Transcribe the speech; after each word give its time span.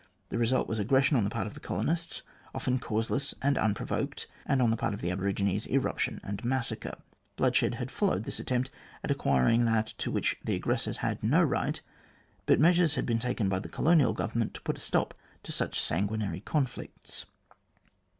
The 0.29 0.39
result 0.39 0.67
was 0.67 0.79
aggression 0.79 1.15
on 1.15 1.25
the 1.25 1.29
part 1.29 1.45
of 1.45 1.53
the 1.53 1.59
colonists, 1.59 2.23
often 2.55 2.79
causeless 2.79 3.35
and 3.39 3.55
unprovoked, 3.55 4.25
and 4.47 4.59
on 4.59 4.71
the 4.71 4.75
part 4.75 4.95
of 4.95 5.01
the 5.01 5.11
aborigines 5.11 5.67
irruption 5.67 6.19
and 6.23 6.43
massacre. 6.43 6.95
Blood 7.35 7.55
shed 7.55 7.75
had 7.75 7.91
followed 7.91 8.23
this 8.23 8.39
attempt 8.39 8.71
at 9.03 9.11
acquiring 9.11 9.65
that 9.65 9.93
to 9.99 10.09
which 10.09 10.37
the 10.43 10.55
aggressors 10.55 10.97
had 11.05 11.21
no 11.21 11.43
right', 11.43 11.81
but 12.47 12.59
measures 12.59 12.95
had 12.95 13.05
been 13.05 13.19
taken 13.19 13.47
by 13.47 13.59
the 13.59 13.69
Colonial 13.69 14.13
Government 14.13 14.55
to 14.55 14.61
put 14.61 14.77
a 14.77 14.81
stop 14.81 15.13
to 15.43 15.51
such 15.51 15.79
sanguinary 15.79 16.39
conflicts. 16.39 17.27